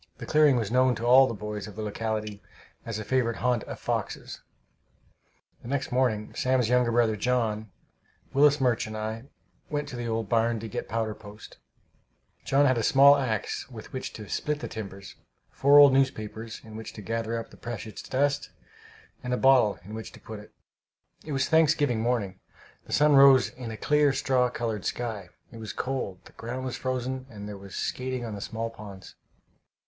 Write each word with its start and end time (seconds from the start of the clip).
The 0.17 0.25
clearing 0.25 0.55
was 0.55 0.71
known 0.71 0.95
to 0.95 1.05
all 1.05 1.27
the 1.27 1.33
boys 1.35 1.67
of 1.67 1.75
the 1.75 1.83
locality 1.83 2.41
as 2.87 2.97
a 2.97 3.03
favorite 3.03 3.35
haunt 3.35 3.63
of 3.65 3.79
foxes. 3.79 4.41
The 5.61 5.67
next 5.67 5.91
morning 5.91 6.33
Sam's 6.33 6.69
younger 6.69 6.91
brother, 6.91 7.15
John, 7.15 7.69
Willis 8.33 8.59
Murch 8.59 8.87
and 8.87 8.97
I 8.97 9.25
went 9.69 9.85
up 9.85 9.89
to 9.91 9.95
the 9.97 10.07
old 10.07 10.27
barn 10.27 10.59
to 10.61 10.67
get 10.67 10.89
powder 10.89 11.13
post. 11.13 11.59
John 12.43 12.65
had 12.65 12.79
a 12.79 12.83
small 12.83 13.15
axe 13.15 13.69
with 13.69 13.93
which 13.93 14.11
to 14.13 14.27
split 14.27 14.59
the 14.59 14.67
timbers, 14.67 15.17
four 15.51 15.77
old 15.77 15.93
newspapers 15.93 16.61
in 16.63 16.75
which 16.75 16.93
to 16.93 17.03
gather 17.03 17.37
up 17.37 17.51
the 17.51 17.55
precious 17.57 18.01
dust, 18.01 18.49
and 19.23 19.35
a 19.35 19.37
bottle 19.37 19.77
in 19.83 19.93
which 19.93 20.11
to 20.13 20.19
put 20.19 20.39
it. 20.39 20.51
It 21.23 21.31
was 21.31 21.47
Thanksgiving 21.47 22.01
morning. 22.01 22.39
The 22.85 22.91
sun 22.93 23.15
rose 23.15 23.49
in 23.49 23.69
a 23.69 23.77
clear, 23.77 24.13
straw 24.13 24.49
colored 24.49 24.83
sky. 24.83 25.29
It 25.51 25.57
was 25.59 25.73
cold; 25.73 26.25
the 26.25 26.31
ground 26.31 26.65
was 26.65 26.75
frozen, 26.75 27.27
and 27.29 27.47
there 27.47 27.55
was 27.55 27.75
skating 27.75 28.25
on 28.25 28.33
the 28.33 28.41
small 28.41 28.71
ponds. 28.71 29.13